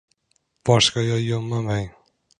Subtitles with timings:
[0.65, 1.93] Var ska jag gömma mig?